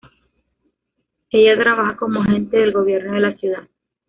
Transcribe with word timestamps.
Ella 1.29 1.55
trabaja 1.59 1.95
como 1.95 2.23
agente 2.23 2.57
del 2.57 2.71
gobierno 2.73 3.13
de 3.13 3.19
la 3.19 3.37
ciudad. 3.37 3.67